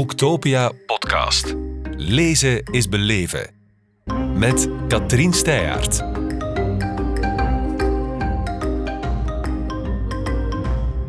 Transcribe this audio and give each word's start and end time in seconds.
Boektopia 0.00 0.72
podcast. 0.86 1.54
Lezen 1.96 2.62
is 2.64 2.88
beleven. 2.88 3.50
Met 4.34 4.68
Katrien 4.88 5.32
Steyaert. 5.32 5.98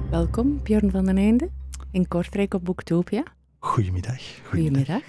Welkom, 0.10 0.60
Björn 0.64 0.92
van 0.92 1.06
den 1.06 1.18
Einde, 1.18 1.50
in 1.92 2.08
Kortrijk 2.08 2.54
op 2.54 2.66
Boektopia. 2.66 3.24
Goedemiddag. 3.60 4.22
Goedemiddag. 4.50 5.04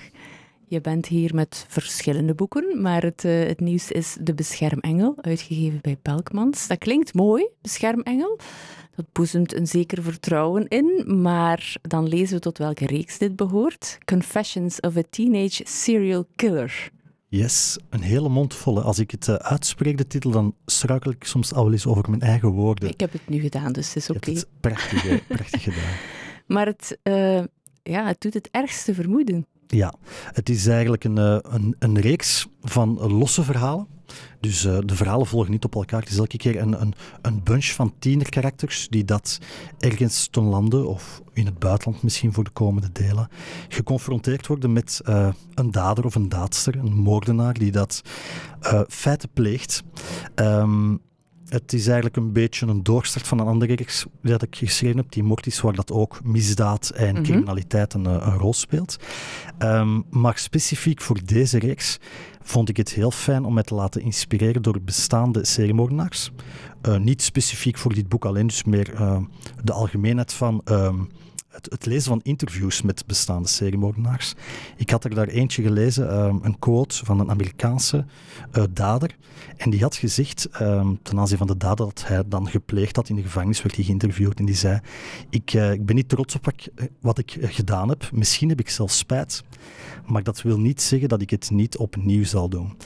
Je 0.66 0.80
bent 0.80 1.06
hier 1.06 1.34
met 1.34 1.64
verschillende 1.68 2.34
boeken, 2.34 2.82
maar 2.82 3.02
het, 3.02 3.24
uh, 3.24 3.46
het 3.46 3.60
nieuws 3.60 3.90
is 3.90 4.16
De 4.20 4.34
Beschermengel, 4.34 5.14
uitgegeven 5.20 5.78
bij 5.80 5.96
Pelkmans. 5.96 6.66
Dat 6.66 6.78
klinkt 6.78 7.14
mooi, 7.14 7.48
Beschermengel. 7.62 8.38
Dat 8.96 9.06
boezemt 9.12 9.54
een 9.54 9.66
zeker 9.66 10.02
vertrouwen 10.02 10.68
in, 10.68 11.04
maar 11.22 11.76
dan 11.82 12.08
lezen 12.08 12.34
we 12.34 12.40
tot 12.40 12.58
welke 12.58 12.86
reeks 12.86 13.18
dit 13.18 13.36
behoort. 13.36 13.98
Confessions 14.04 14.80
of 14.80 14.96
a 14.96 15.02
Teenage 15.10 15.62
Serial 15.64 16.26
Killer. 16.36 16.90
Yes, 17.28 17.78
een 17.90 18.02
hele 18.02 18.28
mond 18.28 18.54
volle. 18.54 18.80
Als 18.80 18.98
ik 18.98 19.10
het 19.10 19.26
uh, 19.26 19.34
uitspreek, 19.34 19.98
de 19.98 20.06
titel, 20.06 20.30
dan 20.30 20.54
struikel 20.66 21.10
ik 21.10 21.24
soms 21.24 21.52
al 21.52 21.72
eens 21.72 21.86
over 21.86 22.10
mijn 22.10 22.22
eigen 22.22 22.48
woorden. 22.48 22.88
Ik 22.88 23.00
heb 23.00 23.12
het 23.12 23.28
nu 23.28 23.40
gedaan, 23.40 23.72
dus 23.72 23.86
het 23.86 23.96
is 23.96 24.10
oké. 24.10 24.18
Okay. 24.18 24.34
Het 24.34 24.46
prachtig, 24.60 25.26
prachtig 25.36 25.62
gedaan. 25.62 25.94
Maar 26.46 26.66
het, 26.66 26.98
uh, 27.02 27.42
ja, 27.82 28.06
het 28.06 28.20
doet 28.20 28.34
het 28.34 28.48
ergste 28.50 28.94
vermoeden. 28.94 29.46
Ja, 29.66 29.94
het 30.32 30.48
is 30.48 30.66
eigenlijk 30.66 31.04
een, 31.04 31.16
een, 31.16 31.76
een 31.78 32.00
reeks 32.00 32.46
van 32.60 33.12
losse 33.12 33.42
verhalen. 33.42 33.86
Dus 34.40 34.64
uh, 34.64 34.78
de 34.84 34.94
verhalen 34.94 35.26
volgen 35.26 35.50
niet 35.50 35.64
op 35.64 35.74
elkaar. 35.74 36.00
Het 36.00 36.10
is 36.10 36.18
elke 36.18 36.36
keer 36.36 36.60
een, 36.60 36.80
een, 36.80 36.94
een 37.22 37.42
bunch 37.42 37.66
van 37.66 37.94
tienerkarakters 37.98 38.88
die 38.88 39.04
dat 39.04 39.38
ergens 39.78 40.28
ten 40.30 40.42
lande 40.42 40.86
of 40.86 41.22
in 41.32 41.46
het 41.46 41.58
buitenland 41.58 42.02
misschien 42.02 42.32
voor 42.32 42.44
de 42.44 42.50
komende 42.50 42.92
delen 42.92 43.28
geconfronteerd 43.68 44.46
worden 44.46 44.72
met 44.72 45.00
uh, 45.08 45.28
een 45.54 45.70
dader 45.70 46.04
of 46.04 46.14
een 46.14 46.28
daadster, 46.28 46.76
een 46.76 46.94
moordenaar 46.94 47.54
die 47.54 47.72
dat 47.72 48.02
uh, 48.62 48.80
feiten 48.88 49.28
pleegt. 49.32 49.82
Um, 50.34 51.00
het 51.52 51.72
is 51.72 51.84
eigenlijk 51.86 52.16
een 52.16 52.32
beetje 52.32 52.66
een 52.66 52.82
doorstart 52.82 53.28
van 53.28 53.38
een 53.38 53.46
andere 53.46 53.74
reeks 53.74 54.06
dat 54.22 54.42
ik 54.42 54.56
geschreven 54.56 54.96
heb, 54.96 55.12
die 55.12 55.22
Mortis, 55.22 55.60
waar 55.60 55.74
dat 55.74 55.92
ook 55.92 56.24
misdaad 56.24 56.90
en 56.90 57.08
mm 57.08 57.14
-hmm. 57.14 57.22
criminaliteit 57.24 57.94
een, 57.94 58.04
een, 58.04 58.38
rol 58.38 58.54
speelt. 58.54 58.96
Um, 59.58 60.04
maar 60.10 60.38
specifiek 60.38 61.00
voor 61.00 61.18
deze 61.24 61.58
reeks 61.58 61.98
vond 62.42 62.68
ik 62.68 62.76
het 62.76 62.92
heel 62.92 63.10
fijn 63.10 63.44
om 63.44 63.54
mij 63.54 63.62
te 63.62 63.74
laten 63.74 64.02
inspireren 64.02 64.62
door 64.62 64.80
bestaande 64.80 65.44
seriemoordenaars. 65.44 66.30
Uh, 66.88 66.98
niet 66.98 67.22
specifiek 67.22 67.78
voor 67.78 67.94
dit 67.94 68.08
boek 68.08 68.24
alleen, 68.24 68.46
dus 68.46 68.64
meer 68.64 68.92
uh, 68.94 69.16
de 69.64 69.72
algemeenheid 69.72 70.32
van 70.32 70.60
um, 70.64 71.08
het, 71.52 71.70
het, 71.70 71.86
lezen 71.86 72.08
van 72.08 72.20
interviews 72.22 72.82
met 72.82 73.06
bestaande 73.06 73.48
seriemoordenaars. 73.48 74.34
Ik 74.76 74.90
had 74.90 75.04
er 75.04 75.14
daar 75.14 75.28
eentje 75.28 75.62
gelezen, 75.62 76.18
um, 76.18 76.40
een 76.42 76.58
quote 76.58 77.04
van 77.04 77.20
een 77.20 77.30
Amerikaanse 77.30 78.04
uh, 78.52 78.64
dader. 78.70 79.16
En 79.56 79.70
die 79.70 79.82
had 79.82 79.96
gezegd, 79.96 80.48
um, 80.60 80.98
ten 81.02 81.18
aanzien 81.18 81.38
van 81.38 81.46
de 81.46 81.56
daden 81.56 81.86
dat 81.86 82.04
hij 82.06 82.22
dan 82.26 82.48
gepleegd 82.48 82.96
had 82.96 83.08
in 83.08 83.16
de 83.16 83.22
gevangenis, 83.22 83.62
werd 83.62 83.74
hij 83.76 83.84
geïnterviewd. 83.84 84.38
En 84.38 84.44
die 84.44 84.54
zei, 84.54 84.80
ik, 85.30 85.52
uh, 85.52 85.72
ik 85.72 85.86
ben 85.86 85.94
niet 85.94 86.08
trots 86.08 86.34
op 86.34 86.44
wat 86.44 86.54
ik, 86.54 86.90
wat 87.00 87.18
ik 87.18 87.36
gedaan 87.40 87.88
heb. 87.88 88.10
Misschien 88.12 88.48
heb 88.48 88.60
ik 88.60 88.68
zelfs 88.68 88.98
spijt. 88.98 89.42
Maar 90.06 90.22
dat 90.22 90.42
wil 90.42 90.58
niet 90.58 90.82
zeggen 90.82 91.08
dat 91.08 91.20
ik 91.20 91.30
het 91.30 91.50
niet 91.50 91.76
opnieuw 91.76 92.24
zal 92.24 92.48
doen. 92.48 92.76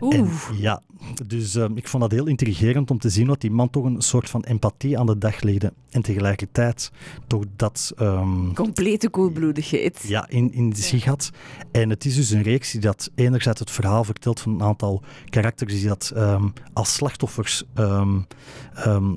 En, 0.00 0.28
ja, 0.54 0.82
dus 1.26 1.56
uh, 1.56 1.66
ik 1.74 1.88
vond 1.88 2.02
dat 2.02 2.12
heel 2.12 2.26
intrigerend 2.26 2.90
om 2.90 2.98
te 2.98 3.10
zien 3.10 3.26
wat 3.26 3.40
die 3.40 3.50
man 3.50 3.70
toch 3.70 3.84
een 3.84 4.02
soort 4.02 4.30
van 4.30 4.42
empathie 4.42 4.98
aan 4.98 5.06
de 5.06 5.18
dag 5.18 5.40
legde. 5.40 5.72
En 5.90 6.02
tegelijkertijd 6.02 6.90
toch 7.26 7.44
dat... 7.56 7.92
Um, 8.00 8.54
Complete 8.54 9.10
koelbloedigheid. 9.10 10.04
Ja, 10.06 10.28
in, 10.28 10.52
in 10.52 10.72
zich 10.76 11.04
had. 11.04 11.30
En 11.72 11.90
het 11.90 12.04
is 12.04 12.14
dus 12.14 12.30
een 12.30 12.42
reeks 12.42 12.70
die 12.70 12.80
dat 12.80 13.10
enerzijds 13.14 13.60
het 13.60 13.70
verhaal 13.70 14.04
vertelt 14.04 14.40
van 14.40 14.52
een 14.52 14.62
aantal 14.62 15.02
karakters 15.28 15.72
die 15.72 15.88
dat 15.88 16.12
um, 16.16 16.52
als 16.72 16.94
slachtoffers 16.94 17.64
um, 17.74 18.26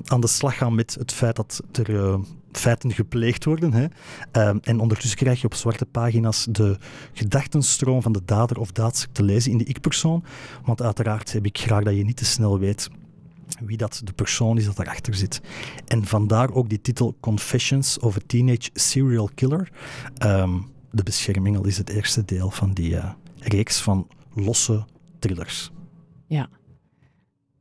aan 0.04 0.20
de 0.20 0.26
slag 0.26 0.56
gaan 0.56 0.74
met 0.74 0.96
het 0.98 1.12
feit 1.12 1.36
dat 1.36 1.62
er... 1.72 1.90
Uh, 1.90 2.14
feiten 2.58 2.92
gepleegd 2.92 3.44
worden. 3.44 3.72
Hè. 3.72 3.84
Um, 4.48 4.58
en 4.62 4.80
ondertussen 4.80 5.18
krijg 5.18 5.40
je 5.40 5.46
op 5.46 5.54
zwarte 5.54 5.86
pagina's 5.86 6.46
de 6.50 6.78
gedachtenstroom 7.12 8.02
van 8.02 8.12
de 8.12 8.22
dader 8.24 8.58
of 8.58 8.72
daadster 8.72 9.12
te 9.12 9.22
lezen 9.22 9.52
in 9.52 9.58
de 9.58 9.64
ik-persoon. 9.64 10.24
Want 10.64 10.82
uiteraard 10.82 11.32
heb 11.32 11.46
ik 11.46 11.58
graag 11.58 11.82
dat 11.82 11.96
je 11.96 12.04
niet 12.04 12.16
te 12.16 12.24
snel 12.24 12.58
weet 12.58 12.88
wie 13.64 13.76
dat 13.76 14.00
de 14.04 14.12
persoon 14.12 14.58
is 14.58 14.64
dat 14.64 14.76
daarachter 14.76 15.14
zit. 15.14 15.40
En 15.86 16.04
vandaar 16.04 16.52
ook 16.52 16.68
die 16.68 16.80
titel 16.80 17.16
Confessions 17.20 17.98
of 17.98 18.16
a 18.16 18.20
Teenage 18.26 18.70
Serial 18.72 19.30
Killer. 19.34 19.72
Um, 20.24 20.66
de 20.90 21.02
beschermingel 21.02 21.66
is 21.66 21.78
het 21.78 21.90
eerste 21.90 22.24
deel 22.24 22.50
van 22.50 22.72
die 22.72 22.90
uh, 22.90 23.12
reeks 23.38 23.80
van 23.80 24.08
losse 24.34 24.84
thrillers. 25.18 25.70
Ja. 26.26 26.48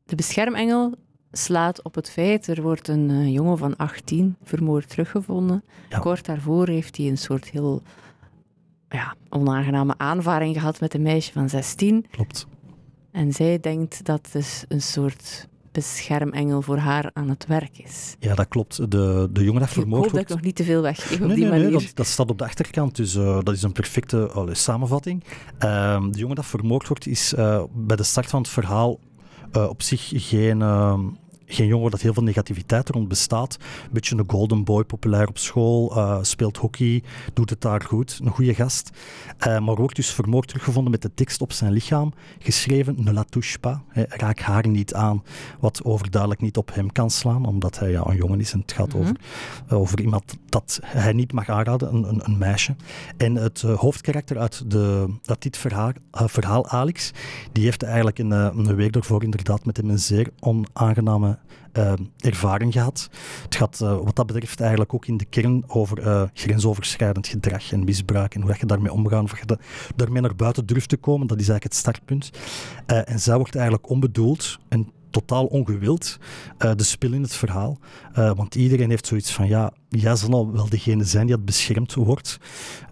De 0.06 0.16
beschermengel 0.16 0.96
slaat 1.38 1.84
op 1.84 1.96
het 1.96 2.10
feit, 2.10 2.48
er 2.48 2.62
wordt 2.62 2.88
een 2.88 3.10
uh, 3.10 3.34
jongen 3.34 3.58
van 3.58 3.76
18 3.76 4.36
vermoord 4.44 4.90
teruggevonden. 4.90 5.64
Ja. 5.90 6.00
Kort 6.00 6.26
daarvoor 6.26 6.68
heeft 6.68 6.98
hij 6.98 7.08
een 7.08 7.18
soort 7.18 7.50
heel 7.50 7.82
ja, 8.90 9.16
onaangename 9.30 9.94
aanvaring 9.98 10.56
gehad 10.56 10.80
met 10.80 10.94
een 10.94 11.02
meisje 11.02 11.32
van 11.32 11.50
16. 11.50 12.06
Klopt. 12.12 12.48
En 13.12 13.32
zij 13.32 13.60
denkt 13.60 14.06
dat 14.06 14.30
dus 14.32 14.66
een 14.68 14.82
soort 14.82 15.48
beschermengel 15.72 16.62
voor 16.62 16.78
haar 16.78 17.10
aan 17.14 17.30
het 17.30 17.46
werk 17.48 17.78
is. 17.78 18.16
Ja, 18.20 18.36
dat 18.36 18.48
klopt. 18.48 18.92
De, 18.92 19.30
de 19.32 19.44
jongen 19.44 19.60
dat 19.60 19.70
vermoord 19.70 20.12
wordt... 20.12 20.14
Ik 20.14 20.18
hoop 20.18 20.28
dat 20.28 20.30
ik 20.30 20.36
nog 20.36 20.46
niet 20.46 20.56
te 20.56 20.64
veel 20.64 20.82
weggeef 20.82 21.22
op 21.22 21.28
nee, 21.28 21.36
die 21.36 21.44
nee, 21.44 21.54
manier. 21.54 21.72
Nee, 21.72 21.86
dat, 21.86 21.96
dat, 21.96 22.06
staat 22.06 22.30
op 22.30 22.38
de 22.38 22.44
achterkant, 22.44 22.96
dus 22.96 23.16
uh, 23.16 23.40
dat 23.44 23.56
is 23.56 23.64
een 23.64 23.72
perfecte 23.72 24.32
uh, 24.36 24.44
samenvatting. 24.52 25.24
Uh, 25.64 26.02
de 26.12 26.18
jongen 26.18 26.36
dat 26.36 26.46
vermoord 26.46 26.88
wordt 26.88 27.08
is 27.08 27.34
bij 27.74 27.96
de 27.96 28.04
start 28.04 28.28
van 28.28 28.42
het 28.42 28.50
verhaal 28.50 29.00
op 29.52 29.82
zich 29.82 30.12
geen 30.16 30.62
geen 31.46 31.68
jongen 31.68 31.92
dat 31.92 32.02
heel 32.02 32.14
veel 32.14 32.24
negativiteit 32.24 32.90
rond 32.90 33.08
bestaat. 33.08 33.58
Een 33.84 33.90
beetje 33.92 34.16
een 34.18 34.24
golden 34.28 34.64
boy, 34.64 34.84
populair 34.84 35.28
op 35.28 35.38
school, 35.38 35.98
uh, 35.98 36.18
speelt 36.22 36.58
hockey, 36.58 37.04
doet 37.34 37.50
het 37.50 37.62
daar 37.62 37.82
goed, 37.82 38.20
een 38.24 38.32
goede 38.32 38.54
gast. 38.54 38.90
Uh, 39.48 39.60
maar 39.60 39.76
wordt 39.76 39.96
dus 39.96 40.14
vermoord 40.14 40.48
teruggevonden 40.48 40.92
met 40.92 41.02
de 41.02 41.14
tekst 41.14 41.42
op 41.42 41.52
zijn 41.52 41.72
lichaam, 41.72 42.14
geschreven 42.40 42.96
ne 42.98 43.14
la 43.14 43.24
touche 43.24 43.60
pas, 43.60 43.78
hè, 43.88 44.04
raak 44.08 44.40
haar 44.40 44.68
niet 44.68 44.94
aan, 44.94 45.24
wat 45.60 45.84
overduidelijk 45.84 46.42
niet 46.42 46.58
op 46.58 46.74
hem 46.74 46.92
kan 46.92 47.10
slaan, 47.10 47.46
omdat 47.46 47.80
hij 47.80 47.92
ja, 47.92 48.06
een 48.06 48.16
jongen 48.16 48.40
is 48.40 48.54
en 48.54 48.60
het 48.60 48.72
gaat 48.72 48.94
mm 48.94 49.02
-hmm. 49.02 49.02
over, 49.02 49.16
uh, 49.72 49.80
over 49.80 50.02
iemand 50.02 50.38
dat 50.50 50.80
hij 50.84 51.14
niet 51.14 51.34
mag 51.34 51.50
aanraden, 51.50 51.94
een, 51.94 52.10
een, 52.10 52.22
een 52.24 52.38
meisje. 52.38 52.76
En 53.18 53.36
het 53.36 53.62
hoofdkarakter 53.62 54.38
uit, 54.38 54.72
de, 54.72 55.08
uit 55.26 55.42
dit 55.42 55.58
verhaal, 55.58 55.92
verhaal, 56.12 56.68
Alex, 56.68 57.12
die 57.52 57.64
heeft 57.64 57.84
eigenlijk 57.84 58.20
een, 58.20 58.32
een 58.32 58.76
week 58.76 58.96
ervoor 58.96 59.24
inderdaad 59.24 59.66
met 59.66 59.78
hem 59.78 59.90
een 59.90 60.00
zeer 60.00 60.30
onaangename 60.40 61.35
uh, 61.74 61.94
ervaring 62.18 62.74
gehad. 62.74 63.10
Het 63.44 63.56
gaat 63.56 63.80
uh, 63.84 63.98
wat 63.98 64.16
dat 64.16 64.26
betreft 64.26 64.60
eigenlijk 64.60 64.94
ook 64.94 65.06
in 65.06 65.18
de 65.18 65.26
kern 65.26 65.64
over 65.68 66.00
uh, 66.00 66.24
grensoverschrijdend 66.34 67.28
gedrag 67.28 67.72
en 67.72 67.84
misbruik 67.84 68.36
en 68.36 68.42
hoe 68.42 68.56
je 68.60 68.66
daarmee 68.66 68.92
omgaat, 68.92 69.24
of 69.24 69.40
je 69.40 69.58
daarmee 69.96 70.22
naar 70.22 70.36
buiten 70.36 70.66
durft 70.66 70.90
te 70.90 70.98
komen. 70.98 71.28
Dat 71.28 71.40
is 71.40 71.50
eigenlijk 71.50 71.64
het 71.64 71.82
startpunt. 71.82 72.30
en 72.86 73.20
zij 73.20 73.36
wordt 73.36 73.56
eigenlijk 73.56 73.90
onbedoeld 73.90 74.58
en 74.70 74.92
totaal 75.10 75.46
ongewild 75.46 76.18
de 76.58 76.84
spil 76.84 77.14
in 77.14 77.22
het 77.22 77.36
verhaal. 77.36 77.78
want 78.14 78.56
iedereen 78.56 78.90
heeft 78.90 79.08
zoiets 79.08 79.32
van, 79.32 79.48
ja, 79.48 79.72
jij 79.90 80.16
zal 80.16 80.52
wel 80.52 80.70
degene 80.70 81.04
zijn 81.04 81.26
die 81.26 81.36
het 81.36 81.46
beschermd 81.46 81.94
wordt. 81.94 82.38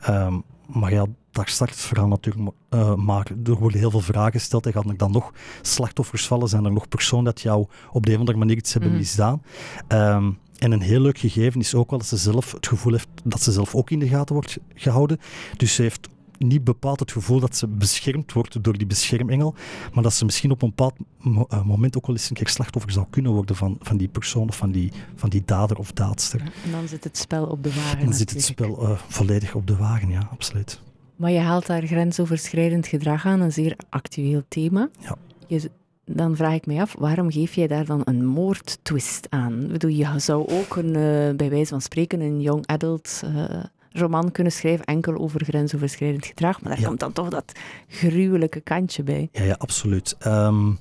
Um, 0.10 0.44
maar 0.68 0.94
ja, 0.94 1.06
daar 1.34 1.50
start 1.50 1.70
het 1.70 1.80
verhaal 1.80 2.08
natuurlijk 2.08 2.52
uh, 2.70 2.96
maar. 2.96 3.28
Er 3.44 3.56
worden 3.56 3.80
heel 3.80 3.92
veel 3.92 4.00
vragen 4.00 4.32
gesteld. 4.32 4.66
En 4.66 4.74
gaan 4.74 4.90
er 4.90 4.98
dan 4.98 5.12
nog 5.12 5.34
slachtoffers 5.62 6.28
vallen? 6.28 6.50
Zijn 6.50 6.66
er 6.66 6.72
nog 6.72 6.88
personen 6.88 7.26
dat 7.26 7.42
jou 7.42 7.68
op 7.92 8.06
de 8.06 8.10
een 8.10 8.14
of 8.14 8.20
andere 8.20 8.38
manier 8.38 8.58
iets 8.58 8.74
hebben 8.74 8.92
mm. 8.92 8.98
misdaan? 8.98 9.42
Um, 9.88 10.38
en 10.58 10.72
een 10.72 10.82
heel 10.82 11.00
leuk 11.00 11.18
gegeven 11.18 11.60
is 11.60 11.76
ook 11.76 11.90
wel 11.90 12.00
dat 12.00 12.08
ze 12.08 12.18
zelf 12.18 12.52
het 12.52 12.68
gevoel 12.68 12.92
heeft 12.92 13.08
dat 13.24 13.42
ze 13.42 13.52
zelf 13.52 13.76
ook 13.76 13.90
in 13.90 14.00
de 14.00 14.08
gaten 14.08 14.36
wordt 14.36 14.58
gehouden. 14.74 15.20
Dus 15.58 15.76
ze 15.76 15.82
heeft 15.82 16.10
niet 16.38 16.64
bepaald 16.64 17.00
het 17.00 17.12
gevoel 17.12 17.40
dat 17.40 17.56
ze 17.56 17.68
beschermd 17.68 18.34
wordt 18.34 18.64
door 18.64 18.78
die 18.78 18.88
beschermengel, 18.88 19.56
maar 19.94 20.04
dat 20.04 20.14
ze 20.14 20.26
misschien 20.26 20.52
op 20.52 20.62
een 20.62 20.70
bepaald 20.70 20.94
uh, 21.26 21.64
moment 21.64 21.98
ook 21.98 22.08
wel 22.08 22.16
eens 22.16 22.30
een 22.30 22.36
keer 22.36 22.48
slachtoffer 22.48 22.92
zou 22.92 23.06
kunnen 23.10 23.32
worden 23.32 23.56
van, 23.56 23.78
van 23.82 23.98
die 23.98 24.08
persoon 24.08 24.48
of 24.48 24.58
van 24.58 24.72
die, 24.72 24.92
van 25.16 25.30
die 25.30 25.42
dader 25.46 25.78
of 25.78 25.92
daadster. 25.92 26.42
En 26.42 26.72
dan 26.72 26.88
zit 26.88 27.04
het 27.04 27.18
spel 27.18 27.46
op 27.46 27.64
de 27.64 27.70
wagen. 27.70 28.00
En 28.00 28.00
dan 28.00 28.10
natuurlijk. 28.10 28.30
zit 28.30 28.34
het 28.34 28.44
spel 28.44 28.90
uh, 28.90 28.98
volledig 29.08 29.56
op 29.56 29.68
de 29.68 29.76
wagen, 29.76 30.10
ja, 30.10 30.28
absoluut. 30.32 30.82
Maar 31.24 31.32
je 31.32 31.40
haalt 31.40 31.66
daar 31.66 31.82
grensoverschrijdend 31.82 32.88
gedrag 32.88 33.26
aan, 33.26 33.42
een 33.42 33.52
zeer 33.52 33.76
actueel 33.90 34.44
thema. 34.48 34.90
Ja. 35.00 35.16
Je, 35.48 35.70
dan 36.06 36.36
vraag 36.36 36.54
ik 36.54 36.66
mij 36.66 36.82
af, 36.82 36.96
waarom 37.00 37.32
geef 37.32 37.54
jij 37.54 37.68
daar 37.68 37.86
dan 37.86 38.02
een 38.06 38.26
moordtwist 38.26 39.28
aan? 39.30 39.62
Ik 39.64 39.72
bedoel, 39.72 39.92
je 39.92 40.14
zou 40.18 40.48
ook 40.50 40.76
een, 40.76 40.88
uh, 40.88 41.36
bij 41.36 41.50
wijze 41.50 41.66
van 41.66 41.82
spreken 41.82 42.22
een 42.22 42.42
young 42.42 42.68
adult 42.68 43.22
uh, 43.26 43.64
roman 43.92 44.32
kunnen 44.32 44.54
schrijven, 44.54 44.86
enkel 44.86 45.18
over 45.18 45.44
grensoverschrijdend 45.44 46.26
gedrag, 46.26 46.62
maar 46.62 46.72
daar 46.72 46.82
ja. 46.82 46.88
komt 46.88 47.00
dan 47.00 47.14
toch 47.14 47.30
dat 47.30 47.52
gruwelijke 47.88 48.60
kantje 48.62 49.04
bij. 49.04 49.30
Ja, 49.32 49.44
ja 49.44 49.56
absoluut. 49.58 50.16
Um, 50.26 50.68
om 50.68 50.80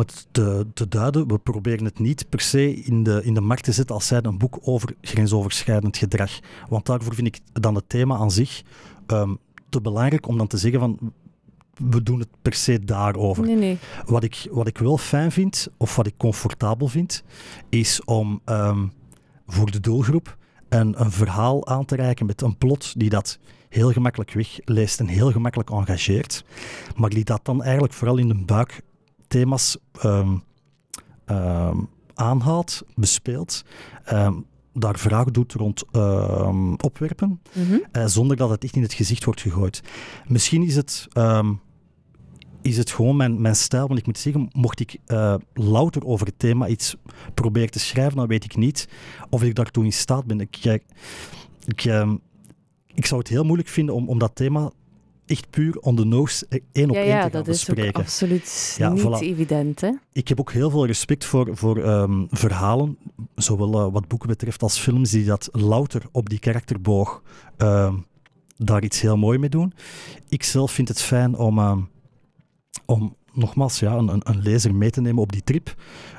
het 0.00 0.26
te, 0.30 0.66
te 0.74 0.88
duiden, 0.88 1.28
we 1.28 1.38
proberen 1.38 1.84
het 1.84 1.98
niet 1.98 2.28
per 2.28 2.40
se 2.40 2.74
in 2.74 3.02
de, 3.02 3.20
in 3.24 3.34
de 3.34 3.40
markt 3.40 3.64
te 3.64 3.72
zetten 3.72 3.94
als 3.94 4.06
zij 4.06 4.20
een 4.22 4.38
boek 4.38 4.58
over 4.62 4.94
grensoverschrijdend 5.00 5.96
gedrag. 5.96 6.38
Want 6.68 6.86
daarvoor 6.86 7.14
vind 7.14 7.26
ik 7.26 7.38
dan 7.52 7.74
het 7.74 7.88
thema 7.88 8.16
aan 8.16 8.30
zich 8.30 8.62
ehm, 9.06 9.34
te 9.68 9.80
belangrijk 9.80 10.28
om 10.28 10.38
dan 10.38 10.46
te 10.46 10.58
zeggen 10.58 10.80
van 10.80 11.12
we 11.88 12.02
doen 12.02 12.18
het 12.18 12.28
per 12.42 12.54
se 12.54 12.84
daarover. 12.84 13.44
Nee, 13.44 13.56
nee. 13.56 13.78
Wat, 14.04 14.22
ik, 14.22 14.46
wat 14.50 14.66
ik 14.66 14.78
wel 14.78 14.98
fijn 14.98 15.32
vind, 15.32 15.68
of 15.76 15.96
wat 15.96 16.06
ik 16.06 16.14
comfortabel 16.16 16.88
vind, 16.88 17.24
is 17.68 18.04
om 18.04 18.40
ehm, 18.44 18.86
voor 19.46 19.70
de 19.70 19.80
doelgroep 19.80 20.36
een, 20.68 21.00
een 21.00 21.10
verhaal 21.10 21.66
aan 21.66 21.84
te 21.84 21.96
reiken 21.96 22.26
met 22.26 22.42
een 22.42 22.58
plot 22.58 22.98
die 22.98 23.10
dat 23.10 23.38
heel 23.68 23.92
gemakkelijk 23.92 24.32
wegleest 24.32 25.00
en 25.00 25.06
heel 25.06 25.32
gemakkelijk 25.32 25.70
engageert, 25.70 26.44
maar 26.96 27.10
die 27.10 27.24
dat 27.24 27.44
dan 27.44 27.62
eigenlijk 27.62 27.92
vooral 27.92 28.16
in 28.16 28.28
de 28.28 28.34
buikthema's 29.30 29.76
um, 30.04 30.42
um, 31.26 31.88
aanhaalt, 32.14 32.82
bespeelt, 32.94 33.64
daar 34.74 34.98
vragen 34.98 35.32
doet 35.32 35.52
rond 35.52 35.84
opwerpen, 36.82 37.40
Mhm. 37.52 37.78
eh, 37.92 38.06
zonder 38.06 38.36
dat 38.36 38.50
het 38.50 38.64
echt 38.64 38.76
in 38.76 38.82
het 38.82 38.92
gezicht 38.92 39.24
wordt 39.24 39.40
gegooid. 39.40 39.82
Misschien 40.26 40.62
is 40.62 40.76
het 40.76 41.08
is 42.62 42.76
het 42.76 42.90
gewoon 42.90 43.16
mijn, 43.16 43.40
mijn 43.40 43.56
stijl. 43.56 43.86
Want 43.86 43.98
ik 43.98 44.06
moet 44.06 44.18
zeggen, 44.18 44.48
mocht 44.52 44.80
ik 44.80 44.98
uh, 45.06 45.34
louter 45.54 46.04
over 46.06 46.26
het 46.26 46.38
thema 46.38 46.66
iets 46.66 46.96
proberen 47.34 47.70
te 47.70 47.78
schrijven, 47.78 48.16
dan 48.16 48.26
weet 48.26 48.44
ik 48.44 48.56
niet 48.56 48.88
of 49.30 49.42
ik 49.42 49.54
daartoe 49.54 49.84
in 49.84 49.92
staat 49.92 50.24
ben. 50.24 50.40
Ik, 50.40 50.56
ik, 50.64 50.84
ik, 51.64 51.84
uh, 51.84 52.12
ik 52.94 53.06
zou 53.06 53.20
het 53.20 53.28
heel 53.28 53.44
moeilijk 53.44 53.68
vinden 53.68 53.94
om, 53.94 54.08
om 54.08 54.18
dat 54.18 54.34
thema 54.34 54.70
echt 55.30 55.50
puur 55.50 55.78
on 55.78 55.96
the 55.96 56.04
nose 56.04 56.46
één 56.72 56.88
op 56.88 56.94
ja, 56.94 57.00
één 57.00 57.10
ja, 57.10 57.16
te 57.16 57.22
gaan 57.22 57.30
dat 57.30 57.44
bespreken. 57.44 57.84
is 57.84 57.94
absoluut 57.94 58.74
Ja, 58.78 58.92
niet 58.92 59.02
voilà. 59.02 59.18
evident. 59.20 59.80
Hè? 59.80 59.90
Ik 60.12 60.28
heb 60.28 60.40
ook 60.40 60.52
heel 60.52 60.70
veel 60.70 60.86
respect 60.86 61.24
voor, 61.24 61.56
voor 61.56 61.76
um, 61.76 62.26
verhalen, 62.30 62.98
zowel 63.34 63.86
uh, 63.86 63.92
wat 63.92 64.08
boeken 64.08 64.28
betreft 64.28 64.62
als 64.62 64.78
films, 64.78 65.10
die 65.10 65.24
dat 65.24 65.48
louter 65.52 66.02
op 66.12 66.28
die 66.28 66.38
karakterboog 66.38 67.22
uh, 67.58 67.94
daar 68.56 68.82
iets 68.82 69.00
heel 69.00 69.16
mooi 69.16 69.38
mee 69.38 69.48
doen. 69.48 69.72
Ik 70.28 70.42
zelf 70.42 70.72
vind 70.72 70.88
het 70.88 71.02
fijn 71.02 71.36
om 71.36 71.58
uh, 71.58 71.76
om 72.86 73.16
nogmaals 73.32 73.78
ja, 73.78 73.94
een, 73.94 74.20
een, 74.24 74.42
lezer 74.42 74.74
mee 74.74 74.90
te 74.90 75.00
nemen 75.00 75.22
op 75.22 75.32
die 75.32 75.42
trip. 75.42 75.74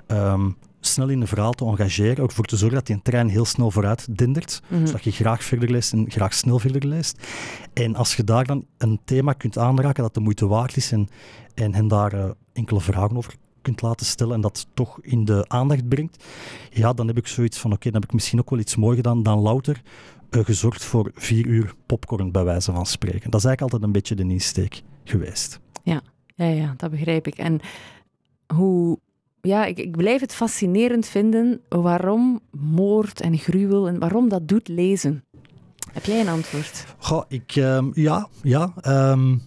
Um, 0.08 0.58
snel 0.82 1.10
in 1.10 1.22
een 1.22 1.28
verhaal 1.28 1.52
te 1.54 1.66
engageren, 1.66 2.24
ook 2.24 2.32
voor 2.32 2.46
te 2.46 2.58
zorgen 2.58 2.78
dat 2.78 2.88
die 2.88 3.02
trein 3.02 3.28
heel 3.28 3.46
snel 3.46 3.72
vooruit 3.72 4.18
dendert, 4.18 4.62
Mhm. 4.68 4.86
zodat 4.86 5.04
je 5.04 5.12
graag 5.12 5.44
verder 5.44 5.72
leest 5.72 5.94
en 5.94 6.12
graag 6.12 6.34
snel 6.34 6.60
verder 6.60 6.88
leest. 6.88 7.28
En 7.74 7.96
als 7.96 8.16
je 8.16 8.24
daar 8.24 8.46
dan 8.46 8.66
een 8.78 9.00
thema 9.06 9.34
kunt 9.34 9.58
aanraken 9.58 10.04
dat 10.04 10.14
de 10.14 10.20
moeite 10.20 10.48
waard 10.48 10.78
is 10.78 10.92
en, 10.92 11.08
en 11.54 11.74
hen 11.74 11.88
daar 11.88 12.14
uh, 12.14 12.30
enkele 12.54 12.82
vragen 12.82 13.18
over 13.18 13.36
kunt 13.62 13.82
laten 13.82 14.06
stellen 14.06 14.34
en 14.36 14.42
dat 14.42 14.68
toch 14.74 14.98
in 15.02 15.26
de 15.26 15.46
aandacht 15.48 15.88
brengt, 15.88 16.24
ja, 16.70 16.94
dan 16.94 17.08
heb 17.08 17.18
ik 17.18 17.28
zoiets 17.28 17.58
van, 17.58 17.72
oké, 17.72 17.84
dan 17.92 18.02
heb 18.02 18.10
ik 18.10 18.14
misschien 18.14 18.40
ook 18.40 18.50
wel 18.50 18.60
iets 18.60 18.76
mooi 18.76 18.96
gedaan 18.96 19.24
dan 19.24 19.40
louter 19.40 19.82
uh, 20.30 20.44
gezorgd 20.46 20.84
voor 20.84 21.12
vier 21.14 21.46
uur 21.46 21.74
popcorn, 21.86 22.32
bij 22.32 22.44
wijze 22.44 22.72
van 22.72 22.86
spreken. 22.86 23.32
Dat 23.32 23.40
is 23.40 23.46
eigenlijk 23.46 23.62
altijd 23.62 23.84
een 23.84 23.92
beetje 23.92 24.16
de 24.16 24.34
insteek 24.34 24.82
geweest. 25.04 25.60
Ja. 25.84 26.02
Ja, 26.36 26.46
ja, 26.48 26.74
dat 26.78 26.92
begrijp 26.92 27.28
ik. 27.28 27.36
En 27.38 27.60
hoe, 28.56 29.00
ja, 29.42 29.66
ik, 29.66 29.78
ik 29.78 29.92
blijf 29.92 30.22
het 30.22 30.34
fascinerend 30.34 31.08
vinden 31.08 31.62
waarom 31.70 32.40
moord 32.52 33.22
en 33.22 33.38
gruwel 33.38 33.88
en 33.88 34.00
waarom 34.00 34.30
dat 34.30 34.48
doet 34.48 34.68
lezen. 34.68 35.24
Heb 35.92 36.06
jij 36.06 36.20
een 36.20 36.28
antwoord? 36.28 36.86
Ik, 37.28 37.56
um, 37.56 37.92
ja, 37.94 38.28
ja. 38.42 38.74
Um, 39.12 39.42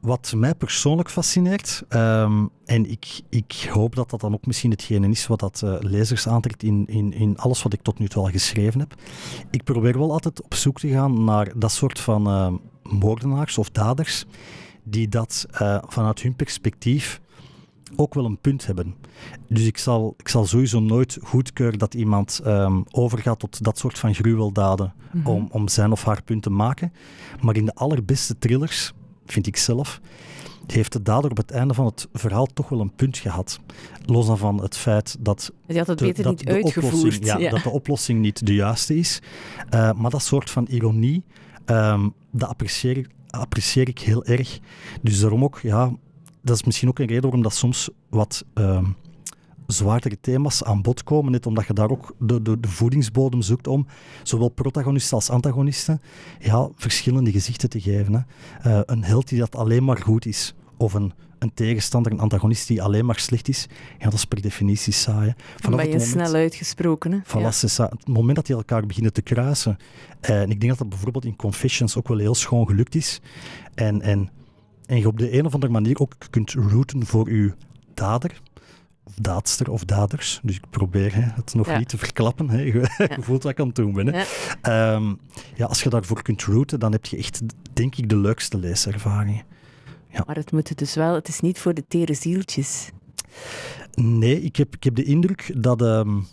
wat 0.00 0.32
mij 0.36 0.54
persoonlijk 0.54 1.10
fascineert, 1.10 1.84
um, 1.88 2.50
en 2.64 2.90
ik, 2.90 3.20
ik 3.28 3.68
hoop 3.70 3.94
dat 3.94 4.10
dat 4.10 4.20
dan 4.20 4.34
ook 4.34 4.46
misschien 4.46 4.70
hetgene 4.70 5.08
is 5.08 5.26
wat 5.26 5.40
dat 5.40 5.62
uh, 5.64 5.76
lezers 5.80 6.28
aantrekt 6.28 6.62
in, 6.62 6.86
in, 6.86 7.12
in 7.12 7.38
alles 7.38 7.62
wat 7.62 7.72
ik 7.72 7.82
tot 7.82 7.98
nu 7.98 8.08
toe 8.08 8.22
al 8.22 8.30
geschreven 8.30 8.80
heb. 8.80 8.94
Ik 9.50 9.64
probeer 9.64 9.98
wel 9.98 10.12
altijd 10.12 10.42
op 10.42 10.54
zoek 10.54 10.80
te 10.80 10.88
gaan 10.88 11.24
naar 11.24 11.52
dat 11.56 11.72
soort 11.72 12.00
van 12.00 12.60
moordenaars 12.82 13.58
of 13.58 13.70
daders 13.70 14.24
die 14.84 15.08
dat 15.08 15.46
uh, 15.52 15.78
vanuit 15.86 16.22
hun 16.22 16.36
perspectief 16.36 17.20
ook 17.96 18.14
wel 18.14 18.24
een 18.24 18.38
punt 18.40 18.66
hebben. 18.66 18.94
Dus 19.48 19.66
ik 19.66 19.78
zal, 19.78 20.14
ik 20.16 20.28
zal 20.28 20.46
sowieso 20.46 20.80
nooit 20.80 21.18
goedkeuren 21.22 21.78
dat 21.78 21.94
iemand 21.94 22.40
um, 22.46 22.84
overgaat 22.90 23.38
tot 23.38 23.64
dat 23.64 23.78
soort 23.78 23.98
van 23.98 24.14
gruweldaden 24.14 24.92
Mhm. 25.12 25.26
om, 25.28 25.48
om 25.50 25.68
zijn 25.68 25.92
of 25.92 26.04
haar 26.04 26.22
punt 26.22 26.42
te 26.42 26.50
maken. 26.50 26.92
Maar 27.40 27.56
in 27.56 27.64
de 27.64 27.74
allerbeste 27.74 28.38
thrillers, 28.38 28.92
vind 29.26 29.46
ik 29.46 29.56
zelf, 29.56 30.00
heeft 30.66 30.92
de 30.92 31.02
dader 31.02 31.30
op 31.30 31.36
het 31.36 31.50
einde 31.50 31.74
van 31.74 31.84
het 31.86 32.08
verhaal 32.12 32.46
toch 32.46 32.68
wel 32.68 32.80
een 32.80 32.94
punt 32.94 33.18
gehad. 33.18 33.60
Los 34.04 34.26
dan 34.26 34.38
van 34.38 34.62
het 34.62 34.76
feit 34.76 35.16
dat, 35.20 35.52
Die 35.66 35.78
had 35.78 35.86
het 35.86 35.98
de, 35.98 36.04
beter 36.04 36.22
dat 36.24 36.32
niet 36.36 36.46
de 36.46 36.52
uitgevoerd. 36.52 36.94
oplossing, 36.94 37.24
ja, 37.24 37.38
ja. 37.38 37.50
dat 37.50 37.62
de 37.62 37.70
oplossing 37.70 38.20
niet 38.20 38.46
de 38.46 38.54
juiste 38.54 38.96
is. 38.96 39.20
Uh, 39.74 39.92
maar 39.92 40.10
dat 40.10 40.22
soort 40.22 40.50
van 40.50 40.66
ironie, 40.66 41.24
um, 41.66 42.14
dat 42.32 42.48
apprecieer 42.48 42.96
ik 42.96 43.08
apprecieer 43.30 43.88
ik 43.88 43.98
heel 43.98 44.24
erg. 44.24 44.58
Dus 45.02 45.20
daarom 45.20 45.44
ook, 45.44 45.58
ja, 45.62 45.92
dat 46.48 46.56
is 46.56 46.64
misschien 46.64 46.88
ook 46.88 46.98
een 46.98 47.06
reden 47.06 47.22
waarom 47.22 47.42
dat 47.42 47.54
soms 47.54 47.90
wat 48.08 48.44
uh, 48.54 48.82
zwaardere 49.66 50.20
thema's 50.20 50.64
aan 50.64 50.82
bod 50.82 51.02
komen, 51.02 51.32
net 51.32 51.46
omdat 51.46 51.66
je 51.66 51.72
daar 51.72 51.90
ook 51.90 52.14
de, 52.18 52.42
de, 52.42 52.60
de 52.60 52.68
voedingsbodem 52.68 53.42
zoekt 53.42 53.66
om 53.66 53.86
zowel 54.22 54.48
protagonisten 54.48 55.16
als 55.16 55.30
antagonisten 55.30 56.00
ja, 56.38 56.68
verschillende 56.74 57.32
gezichten 57.32 57.68
te 57.68 57.80
geven. 57.80 58.12
Hè. 58.14 58.20
Uh, 58.70 58.80
een 58.86 59.04
held 59.04 59.28
die 59.28 59.38
dat 59.38 59.56
alleen 59.56 59.84
maar 59.84 59.98
goed 59.98 60.26
is, 60.26 60.54
of 60.76 60.94
een, 60.94 61.12
een 61.38 61.54
tegenstander, 61.54 62.12
een 62.12 62.20
antagonist 62.20 62.68
die 62.68 62.82
alleen 62.82 63.04
maar 63.04 63.18
slecht 63.18 63.48
is, 63.48 63.66
ja, 63.98 64.04
dat 64.04 64.12
is 64.12 64.24
per 64.24 64.40
definitie 64.40 64.92
saai. 64.92 65.34
Dan 65.60 65.70
ben 65.76 65.84
je 65.84 65.90
moment, 65.90 66.10
snel 66.10 66.34
uitgesproken. 66.34 67.12
Hè? 67.12 67.40
Ja. 67.40 67.50
Het 67.50 68.08
moment 68.08 68.36
dat 68.36 68.46
die 68.46 68.56
elkaar 68.56 68.86
beginnen 68.86 69.12
te 69.12 69.22
kruisen, 69.22 69.76
uh, 70.30 70.40
en 70.40 70.50
ik 70.50 70.60
denk 70.60 70.68
dat 70.68 70.78
dat 70.78 70.88
bijvoorbeeld 70.88 71.24
in 71.24 71.36
Confessions 71.36 71.96
ook 71.96 72.08
wel 72.08 72.18
heel 72.18 72.34
schoon 72.34 72.66
gelukt 72.66 72.94
is, 72.94 73.20
en, 73.74 74.02
en, 74.02 74.30
en 74.88 74.98
je 74.98 75.06
op 75.06 75.18
de 75.18 75.38
een 75.38 75.46
of 75.46 75.54
andere 75.54 75.72
manier 75.72 75.98
ook 76.00 76.12
kunt 76.30 76.52
rooten 76.52 77.06
voor 77.06 77.32
je 77.32 77.52
dader, 77.94 78.40
of 79.04 79.14
daadster 79.14 79.70
of 79.70 79.84
daders. 79.84 80.40
Dus 80.42 80.56
ik 80.56 80.64
probeer 80.70 81.14
hè, 81.14 81.20
het 81.20 81.54
nog 81.54 81.66
Ja. 81.66 81.78
niet 81.78 81.88
te 81.88 81.98
verklappen. 81.98 82.50
Hè. 82.50 82.60
Je, 82.60 82.72
Ja. 82.98 83.16
voelt 83.26 83.42
wat 83.42 83.52
ik 83.52 83.60
aan 83.60 83.66
het 83.66 83.76
doen 83.76 83.92
ben. 83.92 84.06
Hè. 84.06 84.18
Ja. 84.18 84.26
Ehm, 84.62 85.14
ja, 85.56 85.66
als 85.66 85.82
je 85.82 85.88
daarvoor 85.88 86.22
kunt 86.22 86.42
rooten, 86.42 86.80
dan 86.80 86.92
heb 86.92 87.06
je 87.06 87.16
echt, 87.16 87.40
denk 87.72 87.96
ik, 87.96 88.08
de 88.08 88.16
leukste 88.16 88.58
leeservaringen. 88.58 89.42
Maar 90.26 90.36
het 90.36 90.52
moet 90.52 90.78
dus 90.78 90.94
wel, 90.94 91.14
het 91.14 91.28
is 91.28 91.40
niet 91.40 91.58
voor 91.58 91.74
de 91.74 91.84
tere 91.88 92.14
zieltjes. 92.14 92.90
Nee, 93.94 94.42
ik 94.42 94.56
heb, 94.56 94.74
ik 94.74 94.84
heb 94.84 94.94
de 94.94 95.04
indruk 95.04 95.52
dat, 95.62 95.82
um, 95.82 96.26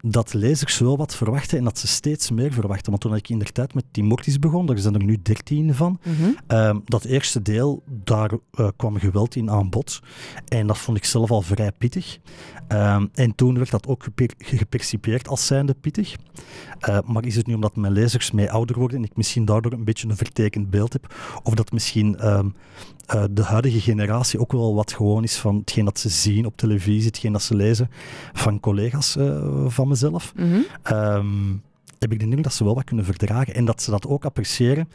dat 0.00 0.34
lezers 0.34 0.78
wel 0.78 0.96
wat 0.96 1.16
verwachten 1.16 1.58
en 1.58 1.64
dat 1.64 1.78
ze 1.78 1.86
steeds 1.86 2.30
meer 2.30 2.52
verwachten. 2.52 2.90
Want 2.90 3.02
toen 3.02 3.14
ik 3.14 3.28
in 3.28 3.38
de 3.38 3.44
tijd 3.44 3.74
met 3.74 3.84
Team 3.90 4.06
Mortis 4.06 4.38
begon, 4.38 4.66
daar 4.66 4.78
zijn 4.78 4.94
er 4.94 5.04
nu 5.04 5.18
dertien 5.22 5.74
van, 5.74 5.98
Mm 6.04 6.14
-hmm. 6.14 6.58
um, 6.58 6.82
dat 6.84 7.04
eerste 7.04 7.42
deel, 7.42 7.82
daar 8.04 8.30
uh, 8.32 8.68
kwam 8.76 8.98
geweld 8.98 9.36
in 9.36 9.50
aan 9.50 9.70
bod. 9.70 10.00
En 10.48 10.66
dat 10.66 10.78
vond 10.78 10.96
ik 10.96 11.04
zelf 11.04 11.30
al 11.30 11.42
vrij 11.42 11.72
pittig. 11.72 12.18
Um, 12.68 13.10
en 13.14 13.34
toen 13.34 13.56
werd 13.56 13.70
dat 13.70 13.86
ook 13.86 14.02
geper 14.02 14.30
gepercipieerd 14.38 15.28
als 15.28 15.46
zijnde 15.46 15.74
pittig. 15.74 16.16
Uh, 16.88 16.98
maar 17.06 17.24
is 17.24 17.36
het 17.36 17.46
nu 17.46 17.54
omdat 17.54 17.76
mijn 17.76 17.92
lezers 17.92 18.30
mee 18.30 18.50
ouder 18.50 18.78
worden 18.78 18.96
en 18.96 19.04
ik 19.04 19.16
misschien 19.16 19.44
daardoor 19.44 19.72
een 19.72 19.84
beetje 19.84 20.08
een 20.08 20.16
vertekend 20.16 20.70
beeld 20.70 20.92
heb? 20.92 21.14
Of 21.42 21.54
dat 21.54 21.72
misschien 21.72 22.26
um, 22.28 22.54
uh, 23.14 23.24
de 23.30 23.42
huidige 23.42 23.80
generatie 23.80 24.40
ook 24.40 24.52
wel 24.52 24.74
wat 24.74 24.92
gewoon 24.92 25.22
is 25.22 25.36
van 25.36 25.56
hetgeen 25.56 25.84
dat 25.84 25.98
ze 25.98 26.08
zien 26.08 26.46
op 26.46 26.56
televisie, 26.56 27.06
hetgeen 27.06 27.32
dat 27.32 27.42
ze 27.42 27.56
lezen 27.56 27.90
van 28.32 28.60
collega's 28.60 29.16
van 29.66 29.88
mezelf? 29.90 30.32
Mm 30.36 30.50
-hmm. 30.50 30.96
um, 30.96 31.62
heb 31.98 32.12
ik 32.12 32.18
de 32.18 32.24
indruk 32.24 32.44
dat 32.44 32.52
ze 32.52 32.64
wel 32.64 32.74
wat 32.74 32.84
kunnen 32.84 33.04
verdragen 33.04 33.54
en 33.54 33.64
dat 33.64 33.82
ze 33.82 33.90
dat 33.90 34.06
ook 34.06 34.24
appreciëren 34.24 34.88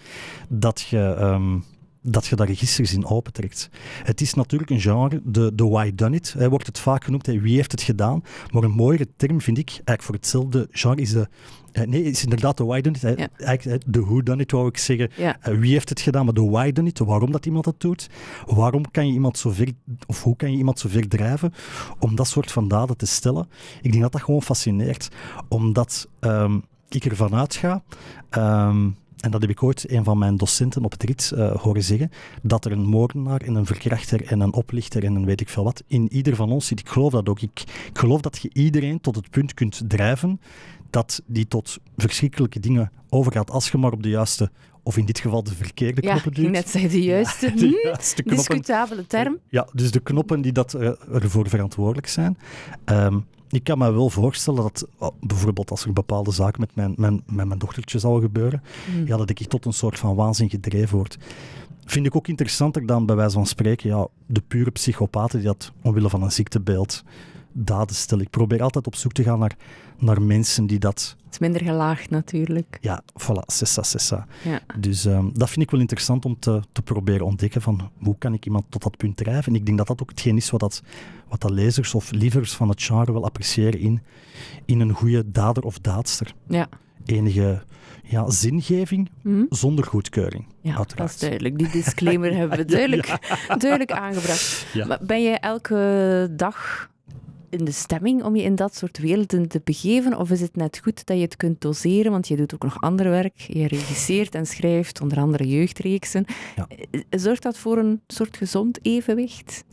dat 0.50 0.82
je, 0.82 1.18
um, 1.20 1.64
dat 2.06 2.26
je 2.26 2.36
daar 2.36 2.48
registers 2.48 2.94
in 2.94 3.06
opentrekt. 3.06 3.70
Het 4.04 4.22
is 4.22 4.34
natuurlijk 4.34 4.72
een 4.72 4.82
genre, 4.82 5.22
de, 5.24 5.52
de 5.56 5.68
why 5.68 5.92
done 5.96 6.16
it, 6.16 6.34
hè, 6.38 6.50
wordt 6.50 6.68
het 6.68 6.80
vaak 6.80 7.04
genoemd, 7.04 7.26
hè, 7.26 7.40
wie 7.40 7.56
heeft 7.56 7.72
het 7.72 7.82
gedaan, 7.82 8.24
maar 8.52 8.64
een 8.64 8.72
mooiere 8.72 9.08
term 9.16 9.42
vind 9.42 9.58
ik, 9.58 9.70
eigenlijk 9.70 10.02
voor 10.02 10.16
hetzelfde 10.16 10.68
genre 10.72 11.02
is 11.02 11.12
de 11.12 11.28
uh, 11.76 11.86
nee, 11.86 12.04
is 12.04 12.24
inderdaad 12.24 12.58
de 12.58 12.66
why 12.66 12.82
done 12.82 12.96
it. 12.96 13.02
Hè. 13.02 13.10
Ja. 13.10 13.28
Eigenlijk 13.38 13.84
de 13.86 14.00
who 14.00 14.24
done 14.24 14.42
it, 14.42 14.52
wou 14.52 14.68
ik 14.68 14.78
zeggen. 14.78 15.12
Ja. 15.18 15.38
Uh, 15.48 15.60
wie 15.60 15.72
heeft 15.72 15.90
het 15.90 16.02
gedaan, 16.02 16.26
maar 16.26 16.34
de 16.34 16.50
why 16.50 16.72
done 16.72 16.88
it, 16.88 17.00
waarom 17.00 17.32
dat 17.32 17.46
iemand 17.46 17.66
dat 17.66 17.80
doet. 17.80 18.10
Waarom 18.46 18.92
kan 18.92 19.08
je 19.08 19.14
iemand 19.14 19.38
zo 19.38 19.50
ver, 19.50 19.72
of 20.06 20.24
hoe 20.24 20.36
kan 20.36 20.52
je 20.52 20.58
iemand 20.58 20.80
zo 20.80 20.90
ver 20.90 21.08
drijven 21.08 21.54
om 22.00 22.16
dat 22.16 22.28
soort 22.28 22.52
van 22.52 22.68
daden 22.68 22.98
te 22.98 23.06
stellen? 23.06 23.50
Ik 23.82 23.92
denk 23.92 24.04
dat 24.04 24.12
dat 24.12 24.22
gewoon 24.22 24.42
fascineert, 24.42 25.10
omdat 25.48 26.08
um, 26.20 26.64
ik 26.90 27.06
ervan 27.06 27.36
uitga. 27.36 27.84
Um, 28.38 28.96
en 29.26 29.32
dat 29.32 29.42
heb 29.42 29.50
ik 29.50 29.64
ooit 29.64 29.92
een 29.92 30.04
van 30.04 30.18
mijn 30.18 30.38
docenten 30.38 30.84
op 30.84 30.92
het 30.92 31.04
RIT 31.04 31.32
uh, 31.36 31.56
horen 31.56 31.84
zeggen, 31.84 32.12
dat 32.42 32.66
er 32.66 32.72
een 32.72 32.86
moordenaar 32.86 33.42
en 33.42 33.56
een 33.56 33.66
verkrachter 33.66 34.26
en 34.26 34.40
een 34.40 34.54
oplichter 34.54 35.04
en 35.04 35.16
een 35.16 35.26
weet 35.26 35.42
ik 35.42 35.50
veel 35.50 35.64
wat 35.64 35.84
in 35.88 36.14
ieder 36.14 36.36
van 36.36 36.52
ons 36.52 36.68
zit. 36.68 36.80
Ik 36.80 36.90
geloof 36.90 37.12
dat 37.12 37.30
ook. 37.30 37.42
Ik, 37.42 37.60
ik 37.90 37.98
geloof 37.98 38.22
dat 38.22 38.38
je 38.42 38.50
iedereen 38.54 39.02
tot 39.02 39.16
het 39.16 39.30
punt 39.30 39.54
kunt 39.54 39.82
drijven 39.88 40.42
dat 40.90 41.22
die 41.26 41.48
tot 41.48 41.78
verschrikkelijke 41.98 42.60
dingen 42.60 42.92
overgaat 43.10 43.52
als 43.52 43.70
je 43.72 43.78
maar 43.78 43.92
op 43.92 44.04
de 44.04 44.10
juiste 44.10 44.52
of 44.84 44.98
in 44.98 45.06
dit 45.06 45.20
geval 45.20 45.44
de 45.44 45.56
verkeerde 45.56 46.02
knoppen 46.02 46.34
duwt. 46.34 46.46
Ja, 46.46 46.52
net 46.52 46.70
zei 46.70 46.88
de 46.88 47.04
juiste, 47.04 47.46
ja, 47.46 47.56
de 47.62 47.68
hm? 47.68 47.88
juiste 47.88 48.24
knoppen. 48.24 48.56
discutabele 48.56 49.08
term. 49.08 49.40
Ja, 49.50 49.68
dus 49.74 49.92
de 49.92 50.00
knoppen 50.00 50.42
die 50.42 50.52
dat, 50.52 50.74
uh, 50.74 50.92
ervoor 51.14 51.50
verantwoordelijk 51.50 52.08
zijn. 52.08 52.38
Um, 52.86 53.26
ik 53.50 53.64
kan 53.64 53.78
me 53.78 53.92
wel 53.92 54.10
voorstellen 54.10 54.62
dat 54.62 54.88
oh, 54.98 55.10
bijvoorbeeld 55.22 55.72
als 55.72 55.86
er 55.86 55.94
bepaalde 55.94 56.32
zaken 56.32 56.62
met 56.62 56.76
mijn, 56.76 56.94
mijn, 56.98 57.24
met 57.26 57.46
mijn 57.46 57.60
dochtertje 57.60 58.00
zou 58.00 58.22
gebeuren, 58.22 58.64
mm. 58.96 59.08
ja, 59.08 59.18
dat 59.18 59.30
ik 59.30 59.48
tot 59.48 59.66
een 59.66 59.74
soort 59.74 60.00
van 60.00 60.16
waanzin 60.16 60.50
gedreven 60.50 60.98
word. 60.98 61.18
Vind 61.86 62.06
ik 62.06 62.16
ook 62.16 62.28
interessanter 62.28 62.86
dan 62.86 63.06
bij 63.06 63.16
wijze 63.16 63.34
van 63.34 63.46
spreken 63.46 63.90
ja, 63.90 64.08
de 64.26 64.42
pure 64.48 64.72
psychopaten 64.72 65.40
die 65.40 65.48
dat 65.48 65.72
omwille 65.82 66.10
van 66.10 66.24
een 66.24 66.32
ziektebeeld 66.32 67.04
daden. 67.56 68.20
Ik 68.20 68.30
probeer 68.30 68.62
altijd 68.62 68.88
op 68.88 68.96
zoek 68.96 69.12
te 69.12 69.24
gaan 69.24 69.40
naar, 69.40 69.56
naar 69.98 70.22
mensen 70.22 70.68
die 70.68 70.80
dat... 70.80 71.16
Het 71.24 71.34
is 71.34 71.40
minder 71.40 71.62
gelaagd 71.62 72.10
natuurlijk. 72.10 72.78
Ja, 72.82 73.04
voilà, 73.24 73.46
sessa, 73.46 73.84
sessa. 73.84 74.28
Ja. 74.44 74.62
Dus 74.80 75.06
um, 75.06 75.32
dat 75.34 75.50
vind 75.50 75.66
ik 75.66 75.72
wel 75.72 75.80
interessant 75.80 76.26
om 76.26 76.40
te, 76.40 76.62
te 76.72 76.82
proberen 76.82 77.26
ontdekken 77.26 77.62
van 77.62 77.92
hoe 77.98 78.16
kan 78.18 78.34
ik 78.34 78.46
iemand 78.46 78.66
tot 78.70 78.84
dat 78.84 78.98
punt 78.98 79.18
drijven. 79.18 79.54
En 79.54 79.60
ik 79.60 79.66
denk 79.66 79.78
dat 79.78 79.88
dat 79.88 80.02
ook 80.02 80.10
hetgeen 80.10 80.38
is 80.38 80.50
wat, 80.50 80.60
dat, 80.60 80.82
wat 81.28 81.42
dat 81.42 81.52
lezers 81.52 81.94
of 81.94 82.12
lievers 82.12 82.54
van 82.54 82.70
het 82.70 82.84
genre 82.84 83.14
wel 83.14 83.26
appreciëren 83.26 83.80
in, 83.80 84.02
in 84.66 84.80
een 84.80 84.94
goede 84.94 85.32
dader 85.32 85.64
of 85.64 85.80
daadster. 85.80 86.34
Ja. 86.48 86.70
Enige 87.06 87.64
ja, 88.04 88.30
zingeving 88.30 89.10
mm. 89.22 89.46
zonder 89.50 89.86
goedkeuring. 89.86 90.46
Ja, 90.62 90.76
uiteraard. 90.78 90.98
dat 90.98 91.10
is 91.10 91.20
duidelijk. 91.20 91.58
Die 91.58 91.70
disclaimer 91.70 92.36
hebben 92.38 92.58
we 92.58 92.66
duidelijk, 92.66 93.06
ja. 93.48 93.56
duidelijk 93.56 93.92
aangebracht. 93.92 94.66
Maar 94.88 95.00
ben 95.02 95.24
je 95.24 95.40
elke 95.40 96.30
dag 96.32 96.90
in 97.50 97.66
de 97.66 97.72
stemming 97.72 98.24
om 98.24 98.36
je 98.36 98.44
in 98.44 98.56
dat 98.56 98.76
soort 98.76 98.98
werelden 98.98 99.48
te 99.48 99.62
begeven? 99.64 100.18
Of 100.18 100.32
is 100.32 100.42
het 100.42 100.56
net 100.56 100.80
goed 100.84 101.06
dat 101.06 101.18
je 101.18 101.24
het 101.24 101.36
kunt 101.36 101.62
doseren? 101.62 102.12
Want 102.12 102.28
je 102.28 102.36
doet 102.36 102.54
ook 102.54 102.64
nog 102.64 102.82
ander 102.82 103.10
werk. 103.10 103.38
Je 103.38 103.68
regisseert 103.68 104.36
en 104.36 104.46
schrijft, 104.46 105.02
onder 105.02 105.18
andere 105.18 105.48
jeugdreeksen. 105.48 106.26
Ja. 106.56 106.68
Eh, 106.92 107.02
zorgt 107.10 107.44
dat 107.44 107.58
voor 107.58 107.78
een 107.78 108.02
soort 108.08 108.38
gezond 108.38 108.80
evenwicht? 108.82 109.64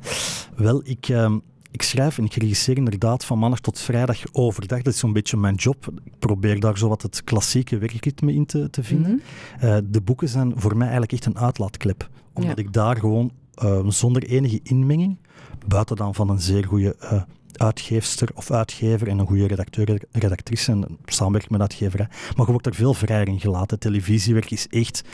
Wel, 0.57 0.81
ik, 0.85 1.09
uh, 1.09 1.35
ik 1.71 1.83
schrijf 1.83 2.19
en 2.19 2.25
ik 2.25 2.35
regisseer 2.35 2.77
inderdaad 2.77 3.25
van 3.25 3.39
maandag 3.39 3.61
tot 3.61 3.79
vrijdag 3.79 4.23
overdag. 4.33 4.83
Dat 4.83 4.93
is 4.93 4.99
zo'n 4.99 5.13
beetje 5.13 5.37
mijn 5.37 5.55
job. 5.55 5.93
Ik 6.05 6.19
probeer 6.19 6.61
daar 6.61 6.79
zo 6.79 6.89
wat 6.89 7.03
het 7.03 7.25
klassieke 7.25 7.79
werkritme 7.79 8.33
in 8.33 8.47
te, 8.47 8.71
te 8.71 8.83
vinden. 8.83 9.23
Mhm. 9.57 9.67
uh, 9.67 9.77
de 9.85 10.01
boeken 10.01 10.29
zijn 10.29 10.53
voor 10.57 10.73
mij 10.73 10.89
eigenlijk 10.89 11.13
echt 11.13 11.27
een 11.27 11.39
uitlaatklep. 11.39 12.09
Omdat 12.33 12.59
ik 12.59 12.73
daar 12.73 12.97
gewoon 12.97 13.31
uh, 13.63 13.89
zonder 13.89 14.23
enige 14.23 14.61
inmenging, 14.63 15.19
buiten 15.67 15.97
dan 15.97 16.15
van 16.15 16.31
een 16.31 16.41
zeer 16.41 16.65
goede 16.65 16.97
uh, 17.03 17.23
uitgeefster 17.61 18.29
of 18.35 18.51
uitgever 18.51 19.09
en 19.09 19.19
een 19.19 19.27
goede 19.27 19.47
redacteur, 19.47 20.03
redactrice 20.13 20.73
en 20.73 20.99
samenwerking 21.05 21.53
met 21.53 21.61
uitgeverij. 21.61 22.09
Maar 22.09 22.47
je 22.47 22.53
wordt 22.53 22.67
er 22.67 22.75
veel 22.75 22.95
vrijer 22.95 23.29
in 23.29 23.41
gelaten. 23.41 23.79
Televisiewerk 23.79 24.51
is 24.51 24.69
echt 24.69 25.05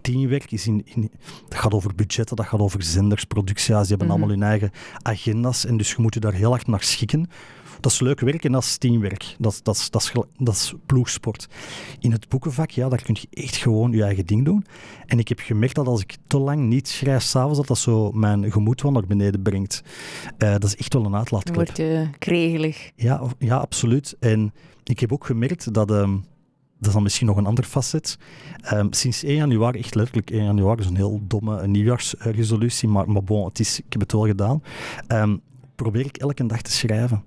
teamwerk. 0.00 0.52
Is 0.52 0.66
in, 0.66 0.82
in, 0.84 1.10
dat 1.48 1.58
gaat 1.58 1.74
over 1.74 1.94
budgetten, 1.94 2.36
dat 2.36 2.46
gaat 2.46 2.60
over 2.60 2.82
zenders, 2.82 3.24
producties. 3.24 3.66
Die 3.66 3.76
hebben 3.76 4.06
mhm. 4.06 4.10
allemaal 4.10 4.28
hun 4.28 4.42
eigen 4.42 4.70
agenda's 5.02 5.64
en 5.64 5.76
dus 5.76 5.90
je 5.90 5.96
moet 5.98 6.14
je 6.14 6.20
daar 6.20 6.32
heel 6.32 6.50
hard 6.50 6.66
naar 6.66 6.82
schikken 6.82 7.28
dat 7.80 7.92
is 7.92 8.00
leuk 8.00 8.20
werk 8.20 8.44
en 8.44 8.52
dat 8.52 8.62
is 8.62 8.76
teamwerk. 8.76 9.36
Dat, 9.38 9.60
dat, 9.62 9.88
dat, 9.90 10.02
is, 10.02 10.12
dat 10.36 10.54
is 10.54 10.74
ploegsport. 10.86 11.46
In 11.98 12.12
het 12.12 12.28
boekenvak, 12.28 12.70
ja, 12.70 12.88
daar 12.88 13.02
kun 13.02 13.16
je 13.20 13.42
echt 13.42 13.56
gewoon 13.56 13.92
je 13.92 14.02
eigen 14.02 14.26
ding 14.26 14.44
doen. 14.44 14.64
En 15.06 15.18
ik 15.18 15.28
heb 15.28 15.38
gemerkt 15.38 15.74
dat 15.74 15.86
als 15.86 16.00
ik 16.00 16.16
te 16.26 16.38
lang 16.38 16.60
niet 16.60 16.88
schrijf 16.88 17.22
s'avonds, 17.22 17.58
dat 17.58 17.66
dat 17.66 17.78
zo 17.78 18.12
mijn 18.12 18.52
gemoed 18.52 18.82
wel 18.82 18.92
naar 18.92 19.06
beneden 19.06 19.42
brengt. 19.42 19.82
Uh, 20.38 20.52
dat 20.52 20.64
is 20.64 20.76
echt 20.76 20.92
wel 20.92 21.04
een 21.04 21.16
uitlaatklep. 21.16 21.54
Wordt 21.54 21.76
je 21.76 22.08
kregelig. 22.18 22.90
Ja, 22.94 23.22
ja, 23.38 23.56
absoluut. 23.56 24.16
En 24.20 24.52
ik 24.84 25.00
heb 25.00 25.12
ook 25.12 25.26
gemerkt 25.26 25.74
dat... 25.74 25.90
Um, 25.90 26.24
dat 26.78 26.86
is 26.86 26.92
dan 26.92 27.02
misschien 27.02 27.26
nog 27.26 27.36
een 27.36 27.46
ander 27.46 27.64
facet. 27.64 28.18
Um, 28.72 28.92
sinds 28.92 29.24
1 29.24 29.36
januari, 29.36 29.78
echt 29.78 29.94
letterlijk 29.94 30.30
1 30.30 30.44
januari, 30.44 30.80
is 30.80 30.86
een 30.86 30.96
heel 30.96 31.20
domme 31.22 31.66
nieuwjaarsresolutie, 31.66 32.88
maar, 32.88 33.10
maar 33.10 33.24
bon, 33.24 33.44
het 33.44 33.58
is, 33.58 33.78
ik 33.78 33.84
heb 33.88 34.00
het 34.00 34.12
wel 34.12 34.26
gedaan. 34.26 34.62
Um, 35.08 35.40
probeer 35.76 36.04
ik 36.04 36.16
elke 36.16 36.46
dag 36.46 36.62
te 36.62 36.72
schrijven. 36.72 37.22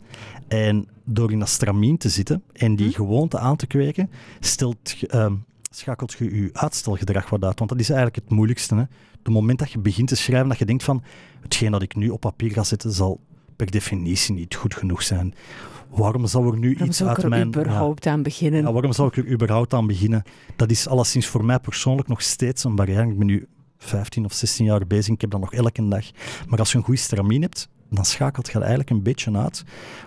En 0.47 0.87
door 1.03 1.31
in 1.31 1.39
dat 1.39 1.49
stramien 1.49 1.97
te 1.97 2.09
zitten 2.09 2.43
en 2.53 2.75
die 2.75 2.87
hm? 2.87 2.93
gewoonte 2.93 3.39
aan 3.39 3.55
te 3.55 3.67
kweken, 3.67 4.09
stelt, 4.39 4.95
uh, 5.13 5.31
schakelt 5.71 6.13
je 6.13 6.41
je 6.41 6.49
uitstelgedrag 6.53 7.29
wat 7.29 7.43
uit. 7.43 7.59
Want 7.59 7.71
dat 7.71 7.79
is 7.79 7.89
eigenlijk 7.89 8.23
het 8.23 8.35
moeilijkste. 8.35 8.75
Hè? 8.75 8.83
Het 9.23 9.33
moment 9.33 9.59
dat 9.59 9.71
je 9.71 9.79
begint 9.79 10.07
te 10.07 10.15
schrijven, 10.15 10.49
dat 10.49 10.57
je 10.57 10.65
denkt 10.65 10.83
van, 10.83 11.03
hetgeen 11.41 11.71
dat 11.71 11.81
ik 11.81 11.95
nu 11.95 12.09
op 12.09 12.19
papier 12.19 12.51
ga 12.51 12.63
zetten, 12.63 12.91
zal 12.91 13.19
per 13.55 13.71
definitie 13.71 14.33
niet 14.33 14.55
goed 14.55 14.75
genoeg 14.75 15.03
zijn. 15.03 15.33
Waarom 15.89 16.27
zou 16.27 16.51
er 16.51 16.57
nu 16.57 16.75
iets 16.75 17.03
uit 17.03 17.27
mijn... 17.27 17.29
Waarom 17.29 17.31
zou 17.31 17.47
ik 17.47 17.55
er 17.55 17.61
überhaupt 17.61 18.05
aan 18.07 18.23
beginnen? 18.23 18.61
Ja, 18.61 18.71
waarom 18.71 18.93
zou 18.93 19.07
ik 19.07 19.17
er 19.17 19.31
überhaupt 19.31 19.73
aan 19.73 19.87
beginnen? 19.87 20.23
Dat 20.55 20.71
is 20.71 20.87
alleszins 20.87 21.27
voor 21.27 21.45
mij 21.45 21.59
persoonlijk 21.59 22.07
nog 22.07 22.21
steeds 22.21 22.63
een 22.63 22.75
barrière. 22.75 23.09
Ik 23.09 23.17
ben 23.17 23.27
nu 23.27 23.47
15 23.77 24.25
of 24.25 24.33
16 24.33 24.65
jaar 24.65 24.87
bezig, 24.87 25.13
ik 25.13 25.21
heb 25.21 25.29
dat 25.29 25.39
nog 25.39 25.53
elke 25.53 25.87
dag. 25.87 26.05
Maar 26.47 26.59
als 26.59 26.71
je 26.71 26.77
een 26.77 26.83
goede 26.83 26.99
stramien 26.99 27.41
hebt, 27.41 27.69
dan 27.89 28.05
schakelt 28.05 28.48
je 28.48 28.60
eigenlijk 28.60 28.89
een 28.89 29.03
beetje 29.03 29.38
uit. 29.38 29.63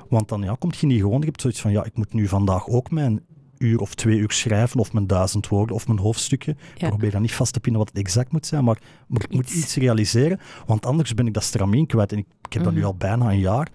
Want 0.09 0.29
dan 0.29 0.43
ja, 0.43 0.57
komt 0.59 0.77
je 0.77 0.87
niet 0.87 1.01
gewoon, 1.01 1.21
je 1.21 1.27
hebt 1.27 1.41
zoiets 1.41 1.61
van, 1.61 1.73
ja, 1.73 1.85
ik 1.85 1.97
moet 1.97 2.13
nu 2.13 2.29
vandaag 2.29 2.69
ook 2.69 2.91
mijn 2.91 3.21
uur 3.63 3.81
of 3.81 3.95
twee 3.95 4.19
uur 4.19 4.33
schrijven, 4.33 4.81
of 4.81 4.93
mijn 4.93 5.07
duizend 5.07 5.49
woorden, 5.49 5.77
of 5.77 5.87
mijn 5.87 5.99
hoofdstukje. 5.99 6.57
Ik 6.77 6.89
probeer 6.89 7.11
dan 7.11 7.21
niet 7.21 7.33
vast 7.33 7.53
te 7.53 7.61
pinnen 7.61 7.81
wat 7.81 7.91
het 7.91 7.99
exact 7.99 8.33
moet 8.33 8.47
zijn, 8.47 8.65
maar, 8.65 8.79
maar 9.07 9.23
ik 9.23 9.35
moet 9.35 9.51
iets 9.51 9.75
realiseren, 9.75 10.41
want 10.67 10.87
anders 10.87 11.15
ben 11.15 11.27
ik 11.27 11.35
dat 11.35 11.43
stramien 11.43 11.87
kwijt. 11.87 12.13
En 12.13 12.19
ik, 12.19 12.27
ik 12.43 12.53
heb 12.53 12.65
dat 12.65 12.73
nu 12.73 12.79
mhm. 12.79 12.89
al 12.89 12.95
bijna 12.95 13.31
een 13.31 13.39
jaar. 13.39 13.69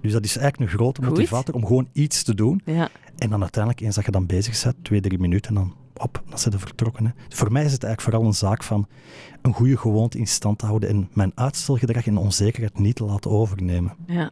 Dus 0.00 0.12
dat 0.12 0.24
is 0.24 0.36
eigenlijk 0.36 0.70
een 0.70 0.78
grote 0.78 1.02
motivator 1.02 1.54
om 1.54 1.66
gewoon 1.66 1.88
iets 1.92 2.22
te 2.22 2.34
doen. 2.34 2.60
Ja. 2.64 2.88
En 3.16 3.30
dan 3.30 3.40
uiteindelijk, 3.40 3.84
eens 3.84 3.94
dat 3.94 4.04
je 4.04 4.10
dan 4.10 4.26
bezig 4.26 4.62
bent, 4.62 4.76
twee, 4.82 5.00
drie 5.00 5.18
minuten, 5.18 5.54
dan 5.54 5.74
op, 5.96 6.22
zijn 6.34 6.52
ze 6.52 6.58
vertrokken. 6.58 7.06
Hè. 7.06 7.12
Voor 7.28 7.52
mij 7.52 7.64
is 7.64 7.72
het 7.72 7.84
eigenlijk 7.84 8.12
vooral 8.12 8.30
een 8.30 8.38
zaak 8.38 8.62
van 8.62 8.88
een 9.42 9.52
goede 9.52 9.76
gewoonte 9.76 10.18
in 10.18 10.26
stand 10.26 10.58
te 10.58 10.66
houden 10.66 10.88
en 10.88 11.08
mijn 11.12 11.32
uitstelgedrag 11.34 12.06
en 12.06 12.16
onzekerheid 12.16 12.78
niet 12.78 12.96
te 12.96 13.04
laten 13.04 13.30
overnemen. 13.30 13.92
Ja, 14.06 14.30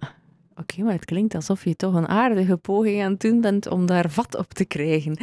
oké, 0.57 0.83
maar 0.83 0.93
het 0.93 1.05
klinkt 1.05 1.35
alsof 1.35 1.65
je 1.65 1.77
toch 1.77 1.95
een 1.95 2.09
aardige 2.09 2.57
poging 2.57 3.03
aan 3.03 3.11
het 3.11 3.21
doen 3.21 3.41
bent 3.41 3.69
om 3.69 3.87
daar 3.87 4.11
vat 4.11 4.37
op 4.37 4.53
te 4.53 4.65
krijgen. 4.65 5.17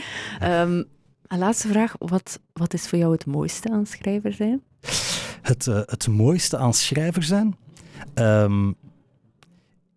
Um, 0.43 0.85
een 1.27 1.39
laatste 1.39 1.67
vraag, 1.67 1.95
wat, 1.97 2.39
wat 2.53 2.73
is 2.73 2.87
voor 2.87 2.97
jou 2.97 3.11
het 3.11 3.25
mooiste 3.25 3.69
aan 3.69 3.85
schrijver 3.85 4.33
zijn? 4.33 4.61
Het, 5.41 5.65
uh, 5.65 5.79
het 5.85 6.07
mooiste 6.07 6.57
aan 6.57 6.73
schrijver 6.73 7.23
zijn 7.23 7.57
um, 8.15 8.75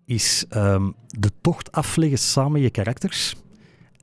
is 0.04 0.44
um, 0.50 0.94
de 1.06 1.30
tocht 1.40 1.72
afleggen 1.72 2.18
samen 2.18 2.60
je 2.60 2.70
karakters. 2.70 3.34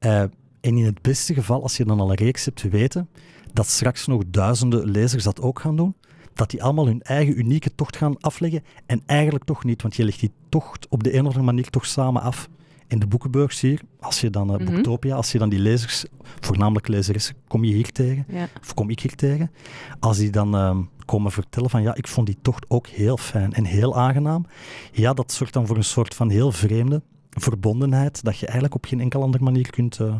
Uh, 0.05 0.23
en 0.61 0.77
in 0.77 0.85
het 0.85 1.01
beste 1.01 1.33
geval, 1.33 1.61
als 1.61 1.77
je 1.77 1.85
dan 1.85 1.99
al 1.99 2.09
een 2.09 2.15
reeks 2.15 2.45
hebt 2.45 2.61
weten, 2.61 3.09
dat 3.53 3.67
straks 3.67 4.07
nog 4.07 4.23
duizenden 4.27 4.85
lezers 4.85 5.23
dat 5.23 5.41
ook 5.41 5.59
gaan 5.59 5.75
doen, 5.75 5.95
dat 6.33 6.49
die 6.49 6.63
allemaal 6.63 6.85
hun 6.85 7.01
eigen 7.01 7.39
unieke 7.39 7.75
tocht 7.75 7.97
gaan 7.97 8.17
afleggen 8.19 8.63
en 8.85 9.01
eigenlijk 9.05 9.43
toch 9.43 9.63
niet, 9.63 9.81
want 9.81 9.95
je 9.95 10.03
legt 10.03 10.19
die 10.19 10.31
tocht 10.49 10.87
op 10.89 11.03
de 11.03 11.13
een 11.13 11.19
of 11.19 11.25
andere 11.25 11.45
manier 11.45 11.69
toch 11.69 11.85
samen 11.85 12.21
af. 12.21 12.49
In 12.87 12.99
de 12.99 13.07
boekenbeurs 13.07 13.61
hier, 13.61 13.81
als 13.99 14.21
je 14.21 14.29
dan, 14.29 14.61
uh, 14.61 14.67
Boektopia, 14.67 15.15
als 15.15 15.31
je 15.31 15.37
dan 15.37 15.49
die 15.49 15.59
lezers, 15.59 16.05
voornamelijk 16.39 16.87
lezers, 16.87 17.31
kom 17.47 17.63
je 17.63 17.73
hier 17.73 17.91
tegen, 17.91 18.25
of 18.61 18.73
kom 18.73 18.89
ik 18.89 18.99
hier 18.99 19.15
tegen, 19.15 19.51
als 19.99 20.17
die 20.17 20.29
dan 20.29 20.55
uh, 20.55 20.77
komen 21.05 21.31
vertellen 21.31 21.69
van 21.69 21.81
ja, 21.81 21.95
ik 21.95 22.07
vond 22.07 22.27
die 22.27 22.37
tocht 22.41 22.65
ook 22.67 22.87
heel 22.87 23.17
fijn 23.17 23.53
en 23.53 23.65
heel 23.65 23.97
aangenaam, 23.97 24.45
ja, 24.91 25.13
dat 25.13 25.31
zorgt 25.31 25.53
dan 25.53 25.67
voor 25.67 25.77
een 25.77 25.83
soort 25.83 26.15
van 26.15 26.29
heel 26.29 26.51
vreemde, 26.51 27.01
verbondenheid 27.29 28.23
dat 28.23 28.37
je 28.37 28.45
eigenlijk 28.45 28.75
op 28.75 28.85
geen 28.85 28.99
enkele 28.99 29.23
andere 29.23 29.43
manier 29.43 29.69
kunt 29.69 29.99
uh, 29.99 30.15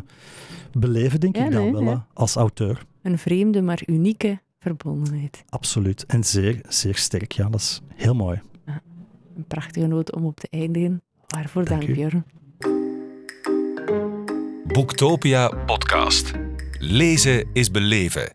beleven, 0.72 1.20
denk 1.20 1.36
ik 1.36 1.50
dan 1.50 1.84
wel, 1.84 2.04
als 2.12 2.34
auteur. 2.34 2.82
Een 3.02 3.18
vreemde, 3.18 3.62
maar 3.62 3.82
unieke 3.86 4.40
verbondenheid. 4.58 5.44
Absoluut. 5.48 6.06
En 6.06 6.24
zeer, 6.24 6.60
zeer 6.68 6.96
sterk. 6.96 7.32
Ja, 7.32 7.48
dat 7.48 7.60
is 7.60 7.80
heel 7.94 8.14
mooi. 8.14 8.40
een 9.36 9.44
prachtige 9.46 9.86
noot 9.86 10.12
om 10.12 10.24
op 10.24 10.40
te 10.40 10.48
eindigen. 10.50 11.02
Waarvoor 11.26 11.64
dank, 11.64 11.80
dank 11.80 11.94
Björn. 11.94 12.24
Boektopia 14.72 15.48
podcast. 15.48 16.32
Lezen 16.78 17.48
is 17.52 17.70
beleven. 17.70 18.32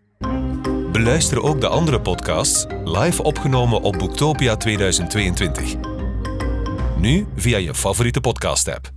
Beluister 0.92 1.42
ook 1.42 1.62
de 1.62 1.68
andere 1.68 2.02
podcasts 2.02 2.66
live 2.84 3.24
opgenomen 3.24 3.82
op 3.82 3.98
Boektopia 3.98 4.56
2022. 4.56 5.95
Nu 7.06 7.26
via 7.36 7.60
je 7.60 7.74
favoriete 7.74 8.20
podcast-app. 8.20 8.95